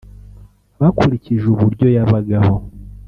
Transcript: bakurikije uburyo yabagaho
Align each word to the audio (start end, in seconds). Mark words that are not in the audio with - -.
bakurikije 0.79 1.45
uburyo 1.53 1.87
yabagaho 1.97 2.53